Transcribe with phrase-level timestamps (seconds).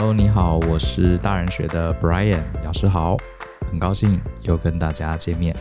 [0.00, 3.18] Hello，你好，我是大人学的 Brian 老师好，
[3.70, 5.54] 很高兴又跟大家见面。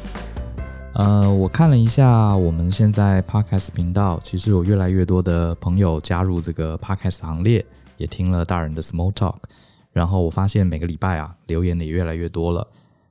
[0.94, 7.66] 呃，我看了一下我们现在 Podcast 频道，其实有越来越多的朋友加入这个 Podcast 行列，
[7.98, 9.40] 也听了大人的 Small Talk，
[9.92, 12.66] 然后我发现每个礼拜啊留言的也越来越多了。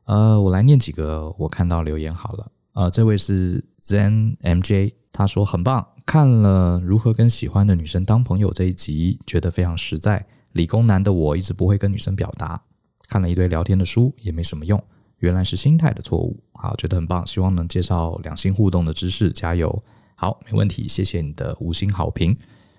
[0.06, 2.46] 呃，我来念几个我看到留言好了。
[2.72, 10.24] 呃，这位是 Zen MJ，他说很棒，看了如何跟喜欢的女生当朋友这一集，觉得非常实在。
[10.52, 12.60] 理工男的我一直不会跟女生表达，
[13.08, 14.82] 看了一堆聊天的书也没什么用，
[15.18, 16.42] 原来是心态的错误。
[16.52, 19.82] 好，觉得很棒，希望能介绍两性互动的知识，加油。
[20.14, 22.36] 好，没问题，谢谢你的五星好评。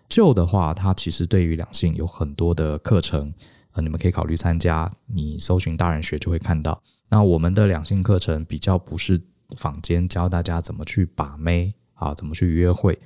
[0.08, 3.34] 旧的话，它其实对于两性有很多的课程，
[3.72, 4.92] 呃，你们可以考虑参加。
[5.08, 6.82] 你搜寻大人学就会看到。
[7.10, 9.22] 那我们的两性课程比较不是。
[9.58, 13.00] 坊间教大家怎么去把妹啊，怎么去约会，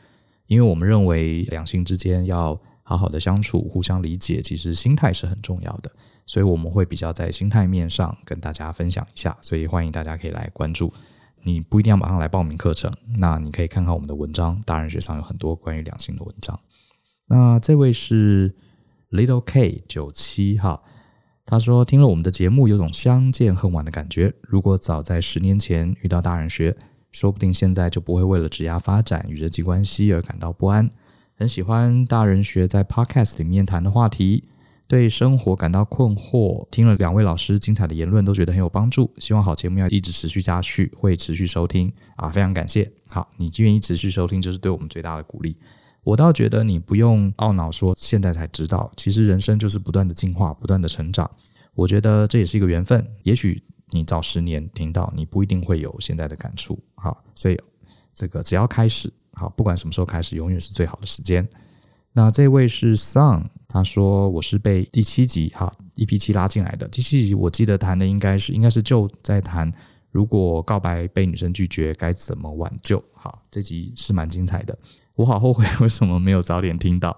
[0.48, 5.92] 因为我们认为两性之间要好好的相处，互相理解，其实心态是很重要的，
[6.26, 10.94] 所以我们会比较在心态面上跟大家分享一下，所以欢迎大家可以来关注。
[11.44, 16.60] 你不一定要马上来报名课程，那你可以看看我们的文章，大人学上有很多关于两性的文章。
[17.28, 18.56] 那这位是
[19.10, 20.82] Little K 九七哈。
[21.46, 24.34] 他说：“听了我们的节目，有种相见恨晚的感觉。
[24.44, 26.74] 如果早在十年前遇到大人学，
[27.12, 30.90] 说不定现在就不会为了职业发展与人际关系而感到不安。
[31.36, 34.44] 很喜欢大人学在 Podcast 里面谈的话题，
[34.88, 36.68] 对生活感到困惑。
[36.70, 39.12] 听了两位老师精彩的言论，都觉得很有帮助。
[39.18, 42.90] 希望好节目要一直持续下去，会持续收听啊，非常感谢。
[43.08, 45.58] 好，你愿意持续收听，就是对我们最大的鼓励。”
[46.04, 51.30] 我倒觉得你不用懊恼，说现在才知道，其实人生就是不断的进化，不断的成长。
[51.74, 53.04] 我觉得这也是一个缘分。
[53.24, 56.78] 也许你早十年听到，你不一定会有现在的感触。
[56.96, 57.58] 好，所以
[58.14, 61.48] 这个只要开始，好，不管什么时候开始，永远是最好的时间。
[62.12, 66.88] 那这位是 Sun，他说我是被第七集哈 EP 七拉进来的。
[66.88, 69.72] 第七集我记得谈的应该是应该是就在谈，
[70.12, 73.04] 如果告白被女生拒绝该怎么挽救。
[73.14, 74.78] 好，这集是蛮精彩的。
[75.16, 77.18] 我好后悔，为什么没有早点听到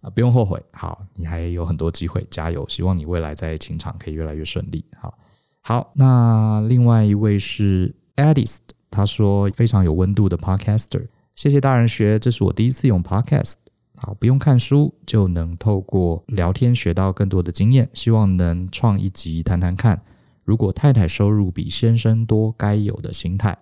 [0.00, 0.10] 啊？
[0.10, 2.68] 不用后悔，好，你还有很多机会，加油！
[2.68, 4.84] 希望你未来在情场可以越来越顺利。
[5.00, 5.18] 好，
[5.62, 8.58] 好，那另外一位是 Addis，
[8.90, 13.54] 他说非常有温度的 Podcaster，谢谢大人学，这是我第一次用 Podcast，
[13.96, 20.00] 好，不用看书就能透过聊天学到更多的经验，希望能创一集谈谈看，
[20.44, 23.56] 如果太太收入比先生多，该有的心态。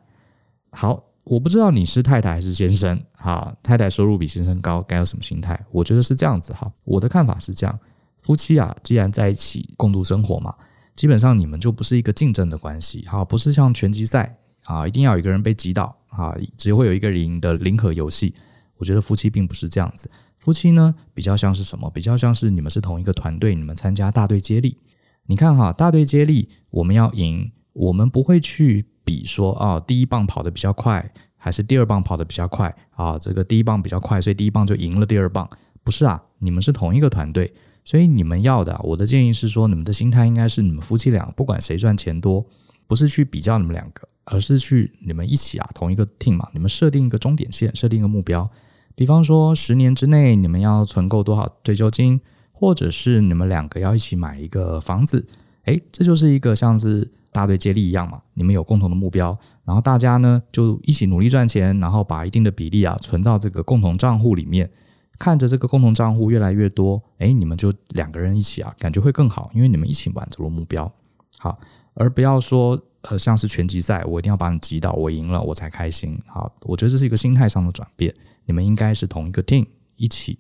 [0.70, 1.04] 好。
[1.24, 5.56] 我不知道你是太太还是先生，哈，太太收入比先生高，该有什么心态？
[5.70, 7.78] 我觉得是这样子哈，我的看法是这样：
[8.18, 10.52] 夫妻啊，既然在一起共度生活嘛，
[10.96, 18.32] 基本上你们就不是一个竞争的关系，哈，不是像拳击赛啊，一定要有一个人被击倒啊，只会有一个人赢的零和游戏。
[18.76, 20.08] 我觉得夫妻并不是这样子，
[20.38, 21.90] 夫妻呢比较像是什么？
[21.90, 24.78] 比较像是你们是同一个团队，你们参加大队接力。
[25.26, 28.86] 你看哈，大队接力，我们要赢，我们不会去。
[29.04, 33.18] 比说啊，第一棒跑得比较快，还是第二棒跑得比较快啊？
[33.18, 35.50] 这个第一棒比较快，所以第一棒就赢了第二棒。
[35.82, 37.52] 不是啊，你们是同一个团队，
[37.84, 42.46] 所以你们要的，我的建议是说，你们的心态应该是你们夫妻俩不管谁赚钱多，
[42.86, 48.48] 不是去比较你们两个，而是去你们一起啊，同一个 team 嘛，你们设定一个终点线，设定一个目标。
[48.94, 52.20] 比方说，十年之内你们要存够多少退休金，
[52.52, 55.26] 或者是你们两个要一起买一个房子，
[55.64, 57.10] 诶，这就是一个像是。
[57.34, 64.70] 大队接力一样嘛，你们有共同的目标，然后大家呢就一起努力赚钱，然后把一定的比例啊存到这个共同账户里面，
[65.18, 70.92] 看着这个共同账户越来越多，诶，你们就两个人一起啊，感觉会更好，因为你们一起满足了目标，
[71.38, 71.58] 好，
[71.94, 78.14] 而不要说呃像是拳击赛，我一定要把你击倒，我赢了我才开心，好，我觉得这是一个心态上的转变，
[78.44, 79.66] 你们应该是同一个 team
[79.96, 80.38] 一起，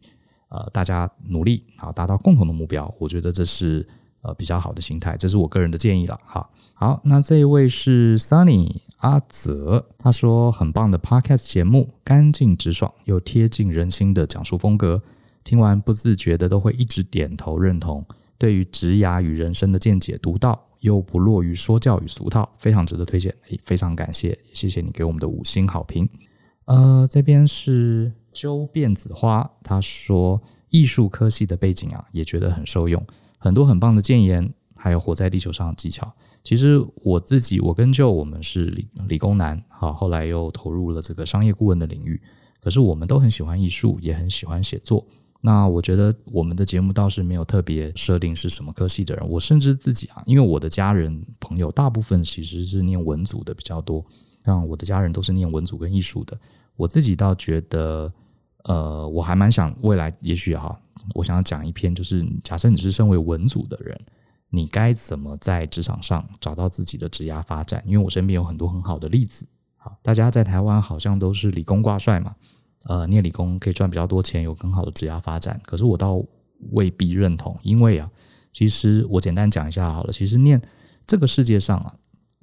[0.48, 3.86] 呃，大家努力好达到共同的目标，我觉得这是
[4.22, 6.48] 呃比较好的心态，这是我个人的建议了，哈。
[6.74, 15.00] 好，那这一位是 Sunny 阿泽，他说很棒的 Podcast 节目，干净直爽又贴近人心的讲述风格，
[15.44, 18.04] 听完不自觉的都会一直点头认同。
[18.36, 23.34] 对于职涯与人生的见解独到，又不落于说教与俗套，非常值得推荐。
[23.62, 26.08] 非常感谢，谢谢你给我们的五星好评。
[26.64, 30.40] 呃，这边是周辫子花，他说
[30.70, 33.00] 艺术科系的背景啊，也觉得很受用，
[33.38, 36.12] 很多很棒的建言，还有活在地球上的技巧。
[36.42, 42.20] 其实我自己，我跟舅我们是理理工男，好，后来又投入了这个商业顾问的领域。
[42.60, 45.06] 可是我们都很喜欢艺术，也很喜欢写作。
[45.44, 49.28] 那我觉得我们的节目倒是没有特别设定是什么科系的人。
[49.28, 54.04] 我甚至自己啊，因为我的家人朋友大部分其实是念文组的比较多，
[54.44, 56.38] 像我的家人都是念文组跟艺术的。
[56.76, 58.12] 我自己倒觉得，
[58.62, 60.78] 呃，我还蛮想未来也许哈，
[61.12, 64.00] 我想要讲一篇，就是假设你是身为文组的人，
[64.48, 67.82] 你该怎么在职场上找到自己的职涯发展？
[67.84, 69.44] 因为我身边有很多很好的例子。
[69.76, 72.36] 好，大家在台湾好像都是理工挂帅嘛，
[72.86, 75.60] 呃，念理工可以赚比较多钱，有更好的职业发展。
[75.64, 76.22] 可是我倒
[76.70, 78.10] 未必认同，因为啊，
[78.52, 80.12] 其实我简单讲一下好了。
[80.12, 80.60] 其实念
[81.06, 81.94] 这个世界上啊，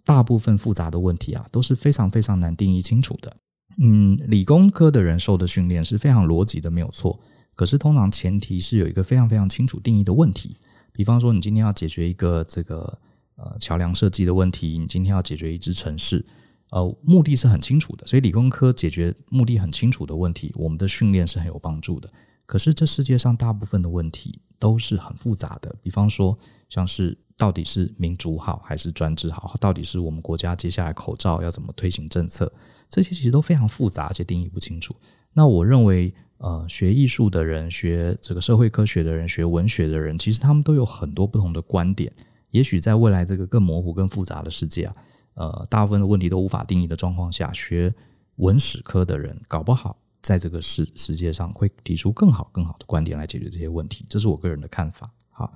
[0.05, 3.35] 大部分复杂的问题啊，都是非常非常难定义清楚的。
[3.77, 7.19] 嗯，理工科的人受的训练是非常逻辑的，没有错。
[7.55, 10.57] 可是通常前提是有一个非常非常清楚定义的问题。
[10.93, 12.97] 比方说，你今天要解决一个这个
[13.35, 16.25] 呃桥梁设计的问题，你今天要解决一支城市。
[16.71, 22.09] 呃，目的是很清楚的，所以理工科解决目的很清楚的问题，我们的训练是很有帮助的。
[22.45, 26.37] 可是这世界上大部分的问题都是很复杂的，比方说
[26.67, 32.51] 像是到底是民主好还是专制好，到底是我们国家接下来口罩要怎么推行政策，
[32.89, 34.95] 这些其实都非常复杂，且定义不清楚。
[35.33, 42.11] 那我认为，呃，学艺术的人、学这个社会科学的人、学文学的人，其实他们都有很多不同的观点。
[42.49, 44.95] 也许在未来这个更模糊、更复杂的世界啊。
[45.39, 47.93] 呃，大部分的问题都无法定义的状况下，学
[48.35, 55.09] 文史科的人搞不好在这个世世界上会提出更好、更好的观点来解决这些问题，这是我个人的看法。
[55.31, 55.49] 好，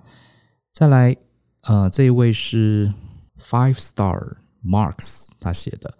[0.71, 1.13] 再来，
[1.63, 2.93] 呃，这一位是
[3.37, 5.93] Five Star Marks 他写的，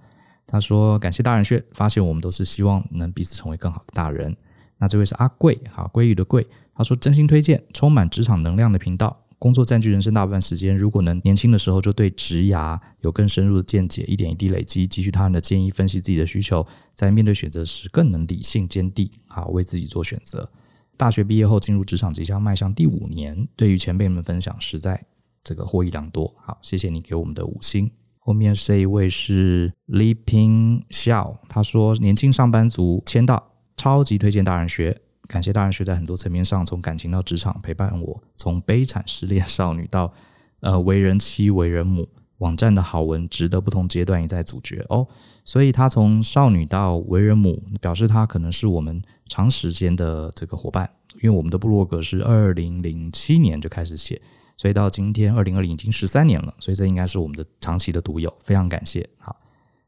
[0.47, 4.33] 他说感谢大人学，发现我们都是希望能彼此成为更好的大人。
[4.77, 9.19] 那这位是阿贵，好，鲑鱼的贵，他说真心推荐充满职场能量的频道。
[9.43, 20.49] 工作占据人生大半时间，如果能年轻的时候就对职涯有更深入的见解，一点一滴累积，汲取他人的建议，分析自己的需求，在面对选择时更能理性坚定，好为自己做选择。
[20.95, 25.03] 大学毕业后进入职场即将迈向第五年，对于前辈们分享，实在
[25.43, 26.33] 这个获益良多。
[26.41, 27.91] 好，谢谢你给我们的五星。
[28.19, 35.01] 后面这一位是 Leaping Xiao，他说年轻上班族签到，超级推荐大人学。
[35.27, 40.13] 感谢大人学在很多层面上，从感情到职场陪伴我，从悲惨失恋少女到
[40.59, 42.07] 呃为人妻、为人母。
[42.39, 45.07] 网站的好文值得不同阶段一再咀嚼哦。
[45.45, 50.89] 所以他从少女到为人母，表示他可能是我们长时间的这个伙伴，
[51.21, 54.21] 因为我们的部落格是二零零七年就开始写，
[54.57, 59.07] 所以到今天二零二零已经十三年了，所以这应该是我们的长期的独友，非常感谢。
[59.19, 59.33] 好。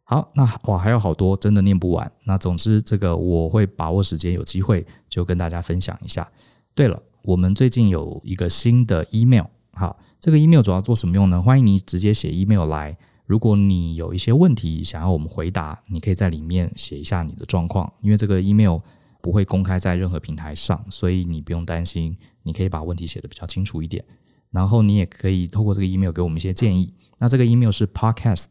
[0.08, 2.10] 好，那哇还有好多，真的念不完。
[2.26, 6.32] 那总之，这个我会把握时间，有机会就跟大家分享一下。
[6.76, 11.42] 对了，我们最近有一个新的 email，好，这个 email 主要做什么用呢？
[11.42, 12.96] 欢迎你直接写 email 来。
[13.26, 18.78] 如果你有一些问题想要我们回答，你可以在里面写一下你的状况，因为这个 email
[19.22, 22.16] 不会公开在任何平台上，所以你不用担心。
[22.44, 24.06] 你可以把问题写得比较清楚一点，
[24.52, 26.94] 然后你也可以透过这个 email 给我们一些建议。
[27.18, 28.46] 那这个 email 是 podcast。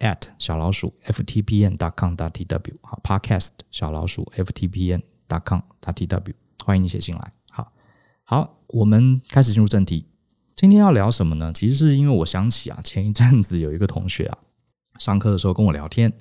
[0.00, 6.34] At 小老鼠 FTPN.com.TT.W 好，podcast 小老鼠 FTPN.com.TT.W
[6.64, 7.32] 欢迎你写进来。
[7.50, 7.72] 好，
[8.24, 10.06] 好，我们开始进入正题。
[10.54, 11.52] 今天要聊什么呢？
[11.52, 14.38] 其实是因为我想起啊，前一阵子有一个同学啊，
[14.98, 16.12] 上课的时候跟我聊天，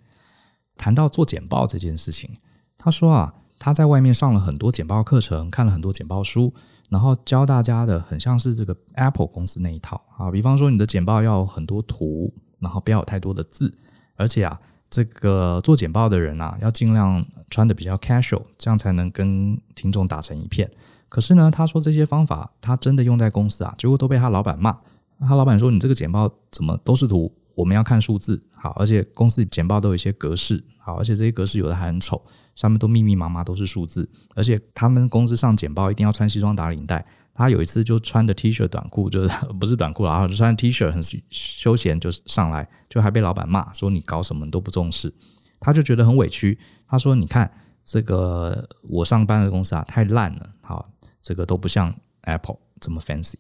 [0.78, 2.38] 谈到做简报这件事情。
[2.78, 6.54] 他说啊，他在外面上了很多简报课程，看了很多简报书，
[6.90, 12.34] 然后教大家的很像是这个 Apple 公司那一套啊，比方说你的简报要很多图。
[12.60, 13.74] 然后不要有太多的字，
[14.16, 14.60] 而且啊，
[14.90, 20.70] 这个做简报的人啊，要尽量穿得比较 casual，这样才能跟听众打成一片。
[21.10, 24.78] 可是呢，他说这些方法他真的用在公司啊，结果都被他老板骂。
[25.18, 27.34] 他老板说：“你这个简报怎么都是图？
[27.56, 32.22] 我们要看数字。”好，而且公司简报都有一些格式，好，而且这些格式有的还很丑，
[32.54, 37.06] 上面都密密麻麻都是数字，而且他们公司上简报一定要穿西装打领带。
[37.38, 45.14] 他有一次就穿的 T 恤短裤，就是 不是短裤，然后就穿 T 恤很休闲，就上来，就还被老板骂说你搞什么都不重视，
[45.60, 46.58] 他就觉得很委屈。
[46.88, 47.52] 他说：“你看
[47.84, 50.90] 这个我上班的公司啊，太烂了，好，
[51.22, 53.34] 这个都不像 Apple 这么 fancy。”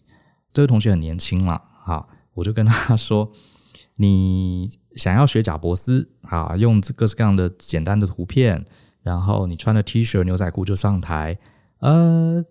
[0.52, 3.32] 这位同学很年轻啦，好，我就跟他说
[3.96, 8.66] ：“你想要学贾伯斯啊，用各式各样的简单的图片，
[9.02, 11.38] 然后你穿的 T 恤牛仔裤就上台，
[11.80, 12.44] 呃。”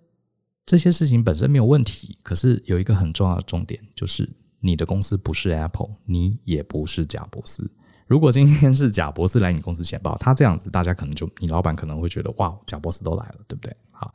[0.66, 4.28] 这些事情本身没有问题，可是有一个很重要的重点，就是
[4.61, 7.71] 你的公司不是 Apple，你也不是贾博士。
[8.06, 13.76] 如果今天是贾博士来你公司简报，他这样子，大家可能就你老板可能会觉得哇，贾博士都来了，对不对？
[13.90, 14.14] 好，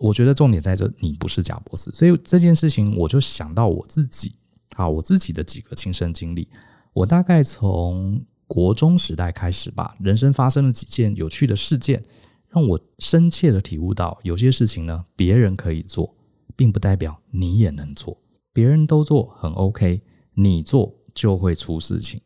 [0.00, 4.34] 我觉得重点在这，你不是贾博士，所以这件事情我就想到我自己，
[4.74, 6.48] 好，我自己的几个亲身经历，
[6.92, 12.04] 我大概从国中时代开始吧，人生发生了几件有趣的事件。
[12.52, 16.14] 让我深切的体悟到，有些事情呢，别人可以做，
[16.54, 18.16] 并不代表你也能做。
[18.52, 20.02] 别人都做很 OK，
[20.34, 22.20] 你做就会出事情。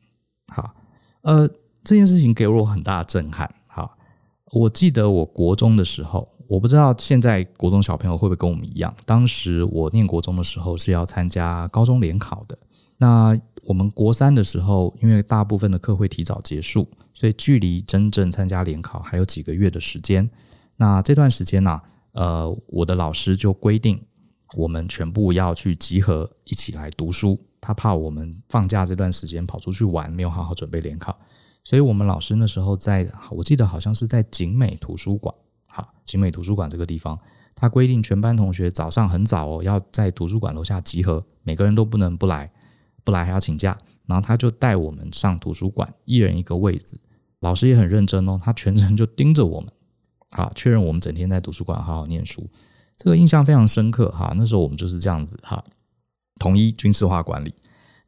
[0.49, 0.75] 好，
[1.23, 1.49] 呃，
[1.85, 3.49] 这件事情给我很大的震撼。
[3.68, 3.97] 好，
[4.52, 12.59] 我记得我国中的时候，我不知道现在国中小朋友会不会跟我们一样，当时我念国中的时候是要参加高中联考的。
[12.99, 20.30] 那我们国三的时候，因为大部分的课会提早结束，所以距离真正参加联考还有几个月的时间。
[20.76, 21.80] 那这段时间呢、
[22.12, 23.99] 呃，我的老师就规定
[24.54, 27.40] 我们全部要去集合一起来读书。
[27.58, 31.18] 他怕我们放假这段时间跑出去玩，没有好好准备联考，
[31.64, 35.35] 所以我们老师那时候在，我记得好像是在景美图书馆，
[35.70, 37.18] 好，景美图书馆这个地方，
[37.56, 42.52] 他规定全班同学早上很早哦，要在图书馆楼下集合，每个人都不能不来，
[43.02, 43.76] 不来还要请假。
[44.06, 47.00] 然后他就带我们上图书馆，一人一个位子，
[47.40, 49.70] 老师也很认真哦，他全程就盯着我们，
[50.30, 52.48] 啊，确认我们整天在图书馆好好念书，
[52.96, 54.32] 这个印象非常深刻哈。
[54.36, 55.62] 那时候我们就是这样子哈。
[56.38, 57.54] 统一军事化管理。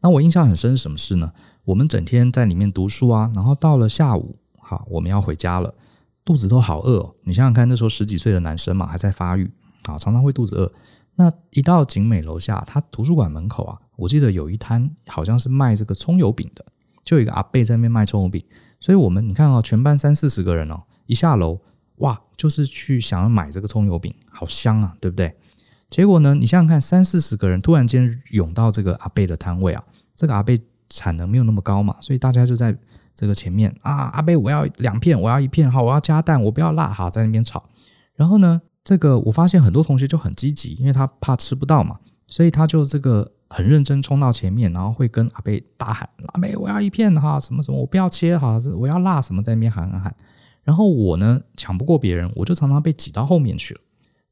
[0.01, 1.33] 那我印象很深是什么事呢？
[1.65, 5.75] 我们整天在里面读书啊，然后到了下午，好，我们要回家了，
[6.25, 7.15] 肚子都好饿。
[7.25, 9.51] 你想想看，那时候十几岁的男生嘛，还在发育，
[9.85, 10.73] 啊，常常会肚子饿。
[11.17, 16.65] 那一到景美楼下，他图书馆门口啊，我记得有一摊好像是卖这个葱油饼的，
[17.03, 18.43] 就有一个阿伯在那边卖葱油饼。
[18.81, 21.61] 所以我们你看啊，全班三四十个人哦，一下楼，
[21.97, 25.35] 哇，就是去想要买这个葱油饼，好香啊，对不对？
[25.91, 26.35] 结果呢？
[26.35, 29.83] 你想想看，三四十个人突然间涌到这个阿贝的摊位啊，
[30.15, 32.77] 这个阿贝产能没有那么高嘛，所以大家就在
[33.15, 37.65] 这个前面啊，阿贝我要两片，我要一片，好，我要加蛋，我不要辣，好，在那边吵。
[38.15, 50.15] 然后呢，这个我发现很多同学就很积极，因为他怕吃不到嘛，所以他就这个很认真冲到前面，然后会跟阿贝大喊：“阿伯我要一片哈，什么什么，我不要切哈，我要辣什么，在那边喊喊喊。”
[50.63, 53.81] 然后我呢抢不过别人，我就常常被挤到后面去了。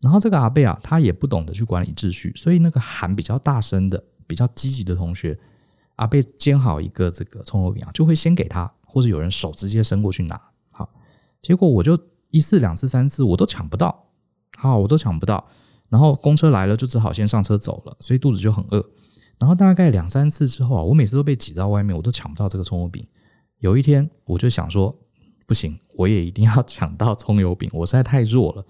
[0.01, 5.39] 然后这个阿贝啊，他也不懂得去管理秩序，所以那个喊比较大声的、比较积极的同学，
[5.95, 10.39] 阿贝煎好一个这个葱油饼啊，就会先给他，或者有人手直接伸过去拿。
[10.71, 10.91] 好，
[11.41, 14.09] 结果我就一次、两次、三次，我都抢不到，
[14.59, 15.43] 好，我都抢不到。
[15.89, 18.85] 然后公车来了，就只好先上车走了，所以肚子就很饿。
[19.39, 23.07] 然后大概两三次之后啊，我每次都被挤到外面，我都抢不到这个葱油饼。
[23.59, 24.97] 有一天，我就想说，
[25.47, 28.65] 不行，我也一定要抢到葱油饼，我实在太弱了。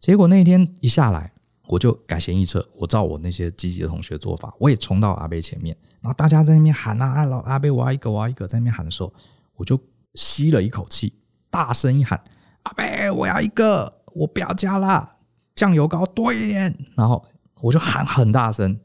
[0.00, 1.32] 结果那一天一下来，
[1.66, 9.12] 我就改弦易辙，我照我那些积极的同学做法，我也冲到阿伯前面，然后大家在那边喊啊，老阿伯我要一个，我要一个，在那边喊的时候，
[9.56, 9.78] 我就
[10.14, 11.12] 吸了一口气，
[11.48, 12.22] 大声一喊，
[12.64, 15.16] 阿伯我要一个，我不要加啦，
[15.54, 17.24] 酱油膏多一点，然后
[17.62, 18.78] 我就喊很大声，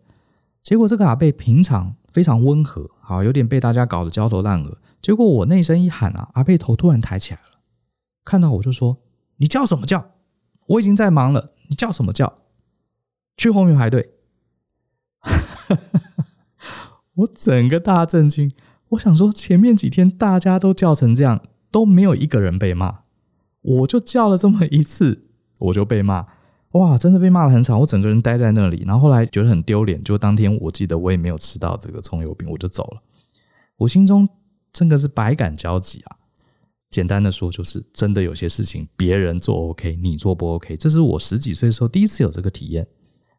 [0.62, 7.60] 结果这个阿伯平常非常温和，好，有点被大家搞得焦头烂额，结果我那声一喊啊，阿伯头突然抬起来了，
[8.24, 8.98] 看到我就说，
[9.38, 10.12] 你叫什么叫？
[10.68, 12.39] 我已经在忙了，你叫什么叫？
[13.38, 14.13] 去后面排队。
[17.16, 18.51] 我整个大震惊，
[18.89, 23.00] 我想说前面几天大家都叫成这样，都没有一个人被骂，
[23.62, 25.25] 我就叫了这么一次，
[25.58, 26.28] 我就被骂，
[26.74, 33.02] 哇，真的被骂得很惨，我整个人待在那里，然后后来觉得很丢脸，就当天我记得我也没有吃到这个葱油饼，我就走了，
[33.78, 34.30] 我心中
[34.72, 36.16] 真的是百感交集啊。
[36.92, 40.76] 简单的说，就是真的有些事情别人做 OK，你做不 OK。
[40.76, 42.88] 这是我十几岁的时候第一次有这个体验。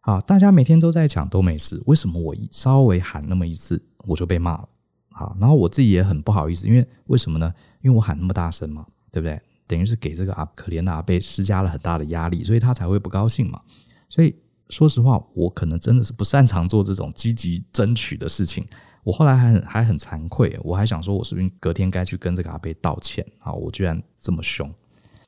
[0.01, 4.69] 好，大家每天都在抢都没事，为什么我一稍微喊那么一次我就被骂了？
[5.11, 7.53] 好，然后我自己也很不好意思，因为为什么呢？
[7.83, 9.41] 因为我喊那么大声嘛，对不对？
[9.71, 13.61] 等于是给这个阿可怜的阿贝施加了很大的压力，所以他才会不高兴嘛。
[14.09, 14.35] 所以
[14.69, 18.67] 说实话，我可能真的是不擅长做这种积极争取的事情。
[19.05, 23.53] 我后来还很还很惭愧，我还想说，我是不是隔天该去跟这个阿贝道歉啊？
[23.53, 24.69] 我居然这么凶，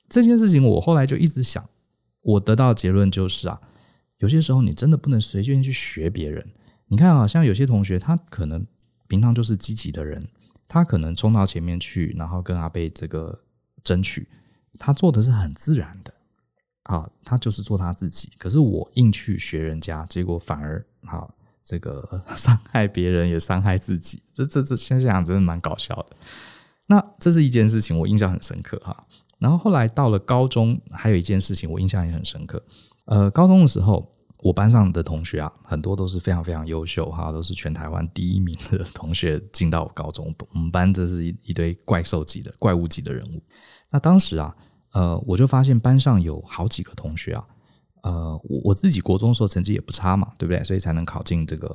[0.08, 1.64] 这件事情我后来就一直想，
[2.22, 3.60] 我得到的结论就是啊，
[4.18, 6.44] 有些时候你真的不能随便去学别人。
[6.88, 8.66] 你看啊，像有些同学他可能
[9.06, 10.28] 平常就是积极的人，
[10.66, 13.40] 他可能冲到前面去，然后跟阿贝这个
[13.84, 14.28] 争取，
[14.78, 16.12] 他做的是很自然的，
[16.84, 18.30] 啊，他就是做他自己。
[18.38, 21.34] 可是我硬去学人家，结果反而好。
[21.64, 26.16] 这个 伤害别人也伤害自己，这这这想想真的蛮搞笑的。
[26.86, 29.06] 那这是一件事情，我印象很深刻哈。
[29.38, 32.60] 然后后来到了高中，还有一件事情我印象也很深刻。
[33.04, 34.10] 呃，高中的时候，
[34.42, 40.34] 我班上的同学啊，很多都是非常非常优秀哈，都是全台湾第一名的同学进到高中。
[40.52, 43.40] 我们班这是一一堆怪兽级的怪物级的人物。
[43.88, 44.54] 那当时啊，
[44.92, 47.46] 呃，我就发现班上有好几个同学啊。
[48.02, 50.64] 呃，我自己国中的时候成绩也不差嘛，对不对？
[50.64, 51.68] 所以才能考进这个、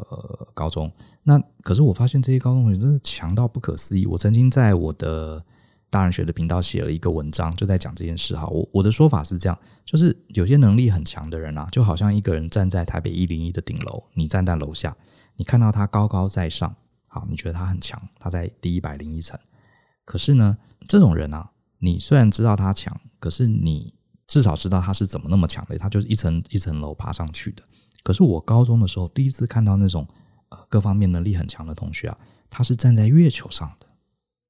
[0.53, 0.91] 高中。
[1.23, 4.05] 那可是我发现这些高中同学真是强到不可思议。
[4.05, 5.41] 我曾经在我的
[5.89, 8.45] 大人学的频道写了一个文章，就在讲这件事哈。
[8.47, 14.95] 我我的说法是这样，就是有些能力很强的人啊，就好像一个人站在台北一零一的顶楼，你站在楼下，
[15.35, 16.75] 你看到他高高在上，
[17.07, 19.39] 好，你觉得他很强，他在第一百零一层。
[20.05, 23.93] 可是呢，这种人啊，你虽然知道他强，可是你。
[24.27, 27.63] 至少知道他是怎么那么强的，他就是一层一层楼爬上去的。
[28.03, 30.05] 可是我高中的时候第一次看到那种
[30.49, 32.17] 呃各方面能力很强的同学啊，
[32.49, 33.86] 他是站在月球上的，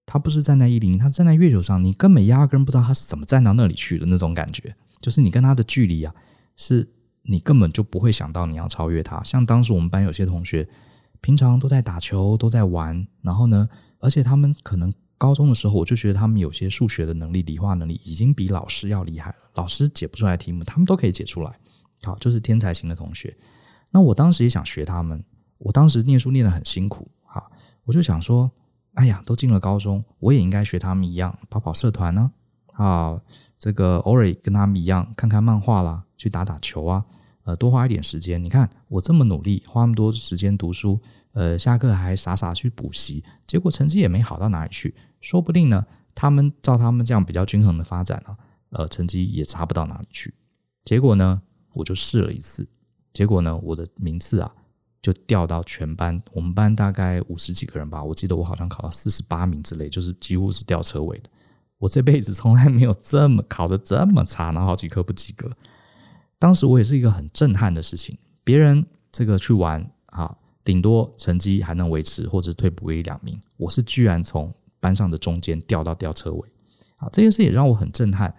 [0.07, 6.15] 他不是站在一零，他站在月球上，你根本压根不知道他是怎么站到那里去的那种感觉，就是你跟他的距离啊，
[6.55, 6.89] 是
[7.23, 9.21] 你根本就不会想到你要超越他。
[9.21, 10.67] 像当时我们班有些同学，
[11.19, 13.67] 平常都在打球，都在玩，然后呢，
[13.99, 21.59] 而且他们可能高中的时候，我就觉得他们有些数学的能力、理化能力已经比老师要厉害了，老师解不出来题目，他们都可以解出来。
[22.03, 23.35] 好，就是天才型的同学。
[23.91, 25.23] 那我当时也想学他们。
[25.57, 27.43] 我当时念书念得很辛苦，哈，
[27.83, 28.49] 我就想说，
[28.97, 32.31] 哎呀，都进了高中，我也应该学他们一样，跑跑社团呢，
[32.73, 33.21] 啊，
[33.59, 37.05] 这个偶尔跟他们一样，看看漫画啦，去打打球啊，
[37.43, 38.43] 呃，多花一点时间。
[38.43, 40.99] 你看我这么努力，花那么多时间读书，
[41.33, 44.95] 呃，下课还傻傻去补习，结果成绩也没好到哪里去。
[45.21, 45.85] 说不定呢，
[46.15, 48.35] 他们照他们这样比较均衡的发展啊，
[48.71, 50.33] 呃，成绩也差不到哪里去。
[50.83, 51.41] 结果呢？
[51.73, 52.67] 我就试了一次，
[53.13, 54.51] 结果呢，我的名次啊
[55.01, 61.29] 就掉到全班，我们班大概五十几个人吧，我记得我好像考到四十八名之类，就是几乎是吊车尾的。
[61.77, 65.49] 我这辈子从来没有这么考的这么差，然后好几科不及格。
[66.39, 76.47] 当时我也是一个很震撼的事情，别人这个去玩啊，顶多成绩还能维持，或者退步一两名，我是居然从班上的中间掉到吊车尾，
[76.97, 78.33] 啊，这件事也让我很震撼。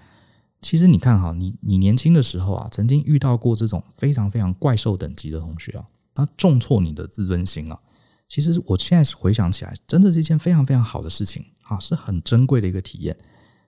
[0.61, 5.87] 其实你看哈，你你年轻的时候啊，曾经遇到过这种非常非常怪兽等级的同学啊，
[6.27, 7.79] 他重挫你的自尊心啊。
[8.27, 13.17] 其实我现在回想起来，真的是一件非常非常好的事情啊，是很珍贵的一个体验。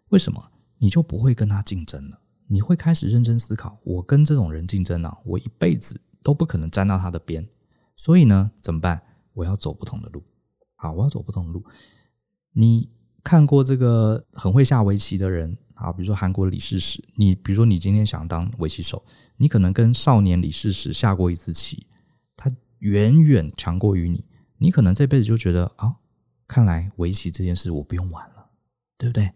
[0.08, 0.42] 为什么？
[0.78, 2.20] 你就不会跟他竞争了？
[2.48, 7.48] 你会开始认真思考，我跟这种人竞争啊，我一辈子都不可能沾到他的边。
[7.96, 9.00] 所以呢，怎么办？
[9.32, 10.22] 我要走不同的路。
[10.74, 11.64] 好，我要走不同的路。
[12.52, 12.90] 你
[13.22, 15.56] 看过这个很会下围棋的人？
[15.74, 19.02] 啊，比如说韩国李世石，你比如说你今天想当围棋手，
[19.38, 21.86] 你可能跟少年李世石下过一次棋，
[22.80, 24.24] 远远强过于你，
[24.58, 25.96] 你可能这辈子就觉得啊，
[26.46, 28.50] 看来围棋这件事我不用玩了，
[28.98, 29.30] 对不对？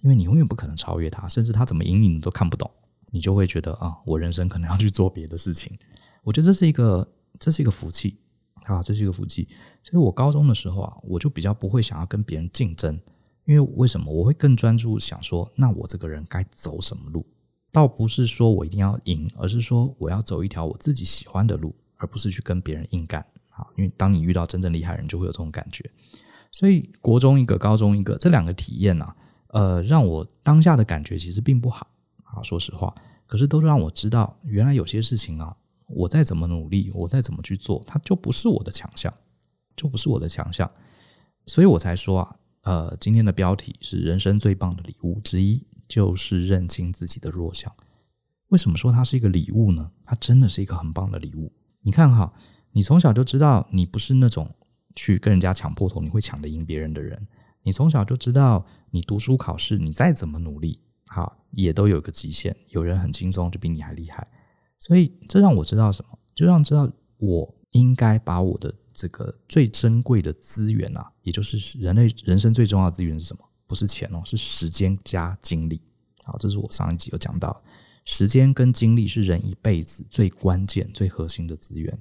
[0.00, 2.70] 因为你永远不可能超越他，甚至他怎么赢你你都看不懂，
[3.10, 5.76] 你就会觉得啊，我人生可能要去做别的事情。
[6.22, 7.08] 我觉得这是一个，
[7.38, 8.18] 这是一个福气
[8.64, 9.48] 啊，这是一个福气。
[9.82, 13.00] 所以我高中的时候啊，我就比较不会想要跟别人竞争。
[13.44, 17.26] 因为为什么我会更专注想说，那我这个人该走什么路？
[17.72, 23.20] 倒不是说我一定要赢，而是说我要走一条我自己喜欢的路，而不是去跟别人硬干。
[23.50, 25.88] 啊，因为当你遇到真正厉害人，就会有这种感觉。
[26.50, 29.14] 所以国中一个，高中一个，这两个体验啊，
[29.48, 31.86] 呃，让我当下的感觉其实并不好。
[32.24, 32.94] 啊，说实话，
[33.26, 35.54] 可是都让我知道，原来有些事情啊，
[35.86, 39.12] 我再怎么努力，我再怎么去做，它就不是我的强项，
[39.76, 40.70] 就不是我的强项。
[41.46, 42.36] 所以我才说啊。
[42.62, 47.72] 呃，今天的标题是人生最棒的礼物之一，就是认清自己的弱项。
[48.48, 49.90] 为什么说它是一个礼物呢？
[50.04, 51.50] 它真的是一个很棒的礼物。
[51.88, 52.30] 你看哈，
[52.72, 54.46] 你从小就知道你不是那种
[54.94, 57.26] 去跟人家抢破头，你会抢得赢别人的人。
[57.62, 62.54] 你从小就知道，你读书考试，你再怎么努力，哈，也都有个极限。
[62.68, 64.28] 有人很轻松，就比你还厉害。
[64.78, 66.18] 所以这让我知道什么？
[66.34, 68.74] 就让知道我应该把我的。
[68.92, 73.42] 这个最珍贵的资源啊，也就是人类人生最重要的资源是什么？
[73.66, 75.80] 不是钱哦，是时间加精力。
[76.24, 77.62] 好，这是我上一集有讲到，
[78.08, 81.96] 时间跟精力是人一辈子最关键、最核心的资源。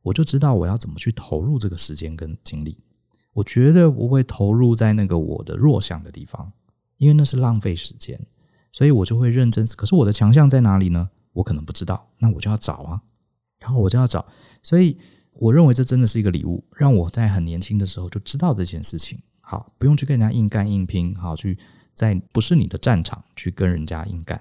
[0.00, 2.78] 我就知道我要怎么去投入这个时间跟精力。
[3.34, 6.50] 我绝对不会投入在那个我的弱项的地方，
[6.96, 8.18] 因为那是浪费时间。
[8.72, 9.66] 所以我就会认真。
[9.76, 11.10] 可是我的强项在哪里呢？
[11.34, 13.02] 我可能不知道，那我就要找啊，
[13.60, 14.26] 然后我就要找。
[14.62, 14.98] 所以。
[15.34, 19.18] 我认为这真的是一个礼物，让我在很年轻的时候就知道这件事情。
[19.40, 21.56] 好，不用去跟人家硬干硬拼，好，去
[21.94, 24.38] 在不是你的战场去跟人家硬干，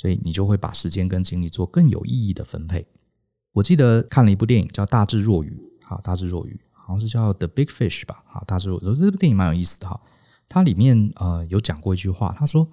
[0.00, 2.86] 所以你就会把时间跟精力做更有意义的分配。
[3.52, 5.50] 我记得看了一部电影叫《大智若愚》，
[5.86, 10.00] 好，《大智若愚》好像是叫《The Big Fish》吧，好，《大智若愚》这部电影蛮有意思的哈。
[10.48, 12.66] 它里面呃有讲过一句话，他说：“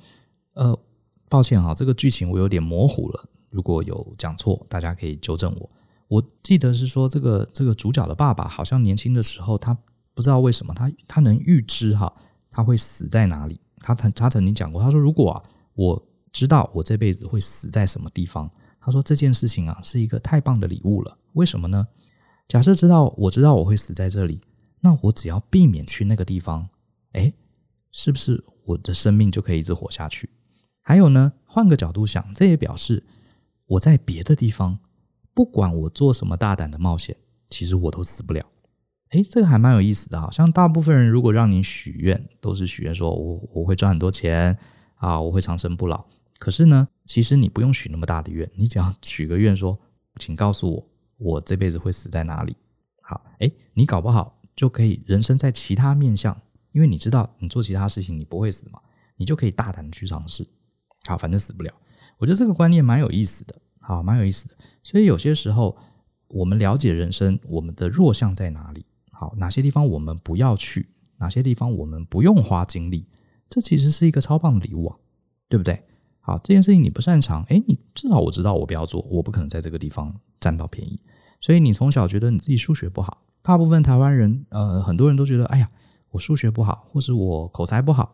[0.56, 0.80] 呃，
[1.28, 5.70] 抱歉哈，这个剧情我有点模糊了，如果有讲错，大家可以纠正我。”
[6.08, 9.78] 我记得是说，这个这个主角的爸爸好像年轻的时候，他
[10.14, 12.14] 不知道为什么他他能预知哈，
[12.50, 13.60] 他会死在哪里。
[13.82, 16.08] 他曾他曾经讲过，他说如果啊，我
[16.38, 18.48] 知道我这辈子会死在什么地方，
[18.80, 21.18] 他说这件事情啊是一个太棒的礼物了。
[21.34, 21.88] 为什么呢？
[22.48, 24.40] 假设知道我知道我会死在这里，
[24.80, 26.70] 那我只要避免去那个地方，
[27.14, 27.34] 诶，
[27.92, 30.30] 是不是我的生命就可以一直活下去？
[30.84, 33.04] 还有呢，换个角度想，这也表示
[33.66, 34.78] 我在别的地方。
[35.34, 37.18] 不管我做什么大胆的冒险，
[37.50, 38.46] 其实我都死不了。
[39.10, 40.20] 诶，这个还蛮有意思的。
[40.20, 44.56] 啊像大部分人如果让你许愿，都是许愿说我我会赚很多钱
[44.98, 46.06] 啊，我会长生不老。
[46.38, 49.78] 可是呢，其实你不用许那么大的愿，你只要许个愿说，
[50.20, 52.56] 请告诉我，我这辈子会死在哪里。
[53.02, 56.40] 好，诶，你搞不好就可以人生在其他面向，
[56.72, 58.80] 因为你知道你做其他事情你不会死嘛，
[59.16, 60.48] 你就可以大胆的去尝试。
[61.08, 61.74] 好，反正死不了。
[62.18, 64.56] 我觉得这个观念蛮有意思的，好，蛮有意思的。
[64.84, 65.78] 所以有些时候
[66.28, 68.86] 我们了解人生，我们的弱项在哪里？
[69.12, 70.88] 好，哪些地方我们不要去？
[71.18, 73.08] 哪些地方我们不用花精力？
[73.50, 74.98] 这其实是一个超棒的礼物啊，
[75.48, 75.84] 对不对？
[76.28, 81.00] 好，这件事情你不擅长，诶，你至少我知道我不要做，我不可能在这个地方占到便宜。
[81.40, 85.70] 所以你从小觉得你自己数学不好，大部分台湾人，呃，很多人都觉得，哎呀，
[86.12, 88.14] 我数学不好，或是我口才不好，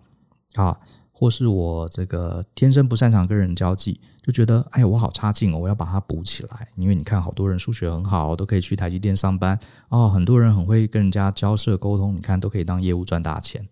[0.53, 0.77] 啊，
[1.11, 6.67] 或是我这个天生不擅长跟人交际，就觉得，哎呀，我好差劲哦，我要把它补起来。
[6.75, 9.57] 因为你看，好多人数学很好，都可以去台积电上班，
[9.89, 13.67] 哦，很多人很会跟人家交涉沟通，你看都可以当业务赚大钱。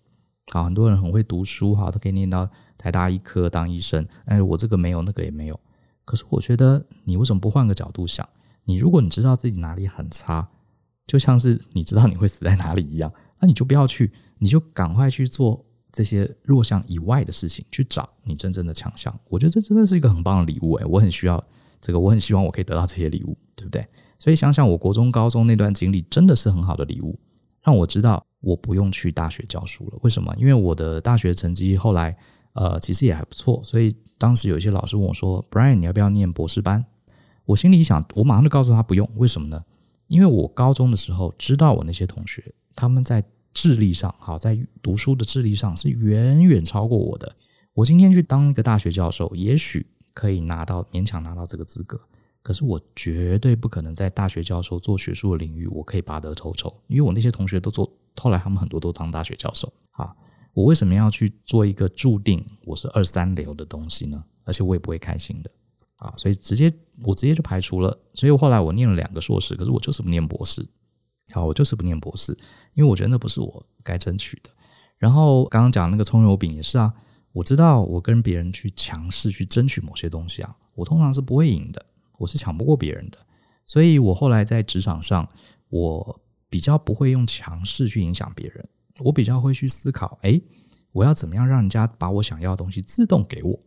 [0.51, 2.49] 好，很多人很会读书，哈，都可以念到
[2.81, 4.03] 台大医科当医生。
[4.25, 5.59] 哎，我这个没有，那个也没有。
[6.03, 8.27] 可是我觉得，你为什么不换个角度想？
[8.65, 10.47] 你如果你知道自己哪里很差，
[11.05, 19.17] 就像是你知道你会死在哪里一样，那你就不要去，你就赶快去做这些弱项以外的事情，去找你真正的强项。
[19.29, 21.41] 我觉得这真的是一个很棒的礼物，诶，我很需要
[21.79, 23.87] 这个，我很希望我可以得到这些礼物，对不对？
[24.19, 27.17] 所以想想我国中、高中那段经历，真的是很好的礼物，
[27.63, 29.97] 让我知道我不用去大学教书了。
[30.01, 30.33] 为什么？
[30.37, 32.15] 因为我的大学成绩后来
[32.53, 36.85] 呃其实也还不错，所以当时有一些老师问我说：“Brian，你要不要念博士班？”
[37.45, 39.09] 我心里想，我马上就告诉他不用。
[39.15, 39.63] 为什么呢？
[40.07, 47.35] 因为我高中的时候知道我那些同学，他们在智力上，好，在读书的智力上是远远超过我的。
[47.73, 51.99] 我今天去当一个大学教授，也许可以拿到勉强拿到这个资格，
[52.43, 56.73] 可是我绝对不可能在大学教授做学术的领域，我可以拔得头筹。
[56.87, 60.15] 因为我那些同学都做，后来他们很多都当大学教授啊。
[60.53, 64.23] 我为什么要去做一个注定我是二三流的东西呢？
[64.43, 65.51] 而且我也不会开心的。
[65.95, 70.67] 啊，所以直接我直接就排除了，所以我后来我念了两个硕士，可是我就是不念博士。
[71.31, 72.35] 好，我就是不念博士，
[72.73, 74.49] 因为我觉得那不是我该争取的。
[74.97, 76.91] 然后刚刚讲那个葱油饼也是啊，
[77.31, 81.85] 我知道我跟别人去强势去争取某些东西啊，我通常是不会赢的，
[82.17, 83.17] 我是抢不过别人的。
[83.67, 85.29] 所以我后来在职场上，
[85.69, 88.67] 我比较不会用强势去影响别人，
[88.99, 90.43] 我比较会去思考，诶，
[90.91, 93.59] 我要怎么样让人家把我想要的东西自动给我。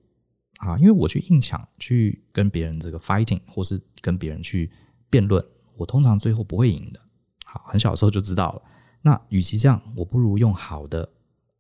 [0.59, 4.71] 啊，因为我去硬抢，去跟别人这个 fighting，或是跟别人去
[5.11, 5.45] 辩论，
[5.77, 7.01] 我通常最后不会赢的。
[7.45, 8.63] 好，很小时候就知道了。
[9.03, 11.07] 那与其这样，我不如用好的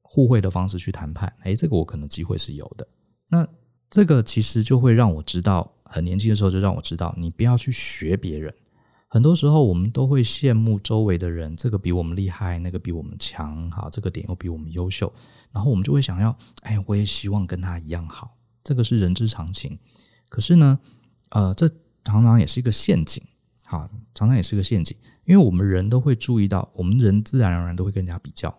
[0.03, 1.31] 互惠的方式去谈判。
[1.43, 2.87] 诶，这个我可能机会是有的。
[3.29, 3.47] 那
[3.91, 8.55] 这个其实就会让我知道，很年轻的时候就让我知道，你不要去学别人。
[9.15, 15.13] 很多时候我们都会羡慕周围的人，这个比我们厉害，那个比我们强，好，这个点又比我们优秀，
[15.53, 18.37] 然后我们就会想要，哎，我也希望跟他一样好。
[18.65, 19.79] 这个是人之常情，
[20.29, 20.81] 可是呢，
[21.29, 21.69] 呃，这
[22.03, 23.23] 常常也是一个陷阱，
[23.63, 24.97] 好，常常也是一个陷阱，
[25.27, 28.53] 因为我们人都会注意到，我们人自然而然都会跟人家比较，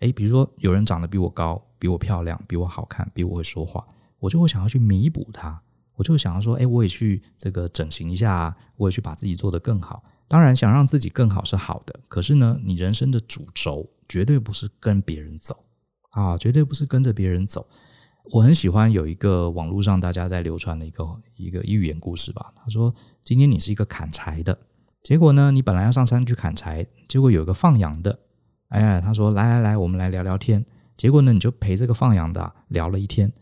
[0.00, 3.86] 诶，比如说有人长得比我高，比我漂亮，比我好看，比我会说话，
[4.20, 5.60] 我就会想要去弥补他，
[5.96, 10.02] 我就想要说，诶，我也去这个整形一下啊，我也去把自己做得更好。
[10.28, 15.64] 当然，想让自己更好是好的，可是呢，你人生的主轴绝对不是跟别人走
[16.12, 17.66] 啊，绝对不是跟着别人走。
[18.32, 22.52] 我很喜欢有一个网络上大家在流传的一个一个寓言故事吧。
[22.56, 24.56] 他说：“今天你是一个砍柴的，
[25.02, 28.20] 结果呢，你本来要上山去砍柴，结果有一个放羊的，
[28.68, 30.64] 哎，他说来来来，我们来聊聊天。
[30.96, 33.32] 结果呢，你就陪这个放羊的聊了一天。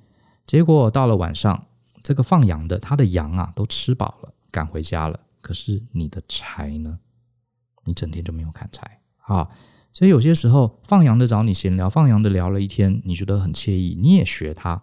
[0.46, 1.66] 结果到了晚上，
[2.02, 5.20] 这个放羊的他的羊啊都吃饱了，赶回家了。
[5.40, 6.98] 可是你的柴呢？
[7.84, 9.48] 你整天就没有砍柴啊。”
[9.92, 14.80] 所以有些时候，放羊的找你闲聊，放羊的聊了一天，你觉得很惬意，你也学他。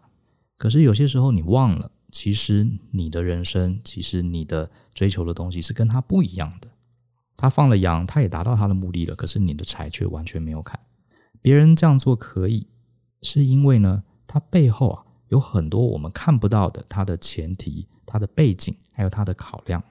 [0.57, 6.67] 可是有些时候你忘了，其实你的人生，其实你的追求的东西是跟他不一样的。
[7.37, 10.77] 他放了羊，他也达到他的目的了，可是你的柴却完全没有砍。
[11.41, 12.67] 别人这样做可以，
[13.21, 19.83] 是因为呢，他背后啊有很多我们看不到的，他的前提、他的背景，还有他的考量，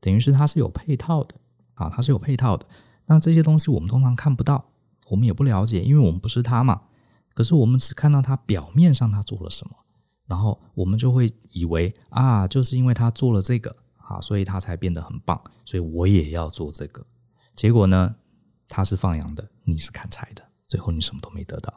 [0.00, 1.34] 等于是它是有配套的
[1.74, 2.66] 啊，它是有配套的。
[3.06, 4.64] 那这些东西我们通常看不到，
[5.08, 6.82] 我们也不了解，因为我们不是他嘛。
[7.34, 9.74] 可是我们只看到他表面上他做了什么，
[10.26, 17.06] 然后我们就会以为啊，就是因为他做了这个啊，所以他才变得很棒，所以我也要做这个。
[17.54, 18.14] 结果呢，
[18.68, 21.72] 他是放羊的，你是砍柴的，最后你什么都没得到。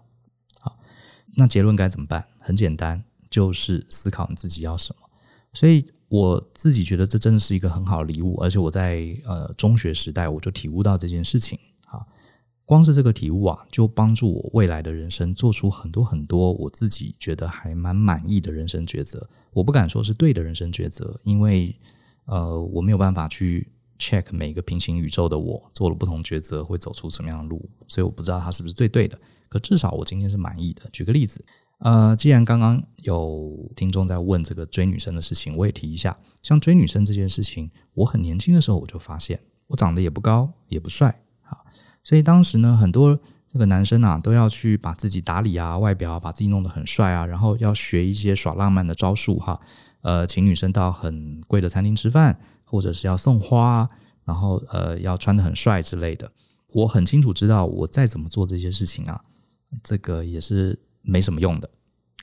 [1.36, 2.26] 那结论该怎么办？
[2.40, 5.10] 很简单，就是思考你自己要什么。
[5.54, 5.86] 所以。
[6.10, 11.58] 我自己觉得这真的是一个很好的礼物，而且我在呃中学时代我就体悟到这件事情。
[11.88, 12.06] 啊，
[12.66, 19.28] 光是这个体悟啊，就帮助我未来的人生做出很多很多我自己觉得还蛮满意的人生抉择。
[19.54, 21.76] 我不敢说是对的人生抉择，因为
[22.26, 23.68] 呃，我没有办法去
[24.04, 29.18] check 每个平行宇宙的我做了不同抉择会走出什么样的路，所以我不知道它是不是最对的。
[29.48, 30.82] 可至少我今天是满意的。
[30.92, 31.46] 举个例子，
[31.78, 36.18] 呃，既然刚刚有听众在问这个追女生的事情，我也提一下。
[36.42, 41.66] 像追女生这件事情，我很年轻的时候我就发现，我长得也不高，也不帅，好，
[42.04, 49.60] 所以当时呢，很多这个男生啊，都要去把自己打理啊，外表啊，把自己弄得很帅啊，然后要学一些耍浪漫的招数哈，
[50.02, 52.40] 呃，请女生到很贵的餐厅吃饭，
[52.74, 53.88] 或者是要送花，
[54.26, 56.32] 然后呃，要穿得很帅之类的。
[56.70, 59.24] 我很清楚知道，我再怎么做这些事情啊。
[59.84, 61.70] 这个也是没什么用的，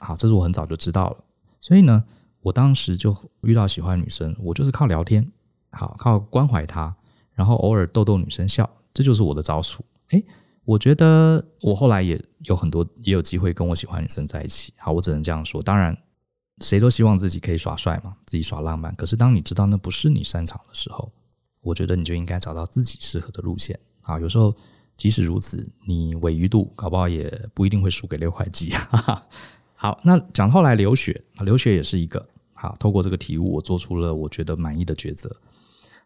[0.01, 1.19] 好，这是我很早就知道了。
[1.61, 2.03] 所以呢，
[2.41, 5.31] 我当时就遇到喜欢女生，我就是靠聊天，
[5.71, 6.93] 好，靠关怀她，
[7.33, 9.85] 然后偶尔逗逗女生笑，这就是我的招数。
[10.09, 10.25] 诶，
[10.65, 14.73] 我觉得我后来也有很多也有机会跟我喜欢女生在一起。
[14.79, 15.63] 好，我只能这样说。
[15.63, 15.97] 当然，
[16.61, 18.95] 谁都希望自己可以耍帅嘛，自己耍浪漫。
[18.97, 21.11] 可是当你知道那不是你擅长的时候，
[21.61, 23.79] 我觉得你就应该找到自己适合的路线。
[24.03, 24.55] 啊，有时候。
[24.97, 28.71] 即使如此，你鮪鱼度搞不好也不一定会输给六块鸡。
[29.75, 32.77] 好，那讲后来留学，留学也是一个好。
[32.79, 35.35] 透过这个体悟，我做出了我觉得满意的抉择。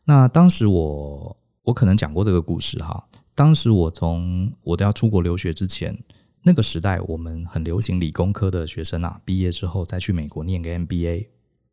[0.05, 3.05] 那当时我我可能讲过这个故事哈。
[3.35, 5.99] 当时我从我都要出国留学之前，
[6.47, 11.29] 那个时代我们很流行理工科的学生啊，毕业之后再去美国念个 MBA。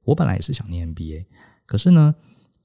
[0.06, 1.26] 我本来也是想念 MBA，
[1.66, 2.16] 可是呢，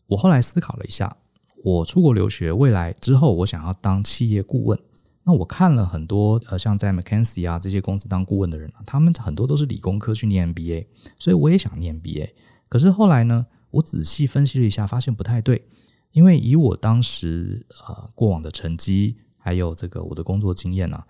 [0.06, 1.16] 我后来思考了一下。
[1.64, 4.78] 我出国留学，未来之后我想要当企业顾问。
[5.24, 10.86] 那我看了很多呃，像在 McKinsey 啊这些公司当顾问的人啊，他们很多都是理工科去念 MBA，
[11.18, 12.30] 所以我也想念 MBA。
[12.68, 15.66] 可是后来呢，我仔细分析了一下，发现不太对，
[16.12, 21.04] 因为以我当时呃过往的成绩，还有这个我的工作经验啊，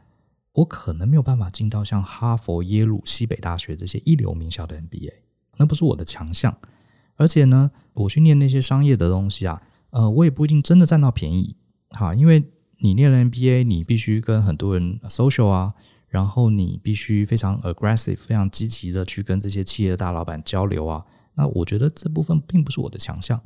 [0.57, 5.13] 我可能没有办法进到像哈佛、耶鲁、西北大学这些一流名校的 MBA，
[5.57, 6.57] 那不是我的强项。
[7.17, 9.63] 而且呢，我去念那些商业的东西啊。
[9.91, 11.57] 呃，我也不一定真的占到便宜，
[11.91, 12.45] 哈，因为
[12.79, 15.73] 你念了 MBA，你必须跟很多人 social 啊，
[16.09, 21.03] 然后你必须非常 aggressive、非常积极的去跟这些企业的大老板交流啊。
[21.37, 23.41] 那我觉得这部分并不是我的强项，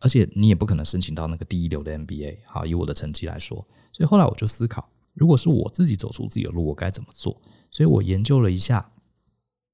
[0.00, 3.64] 而且你也不可能申请到那个第一流的 MBA，哈，以我的成绩来说。
[3.92, 7.40] 所以后来我就思考，如果是我自己走出自己的路，我该怎么做？
[7.70, 8.90] 所以我研究了一下，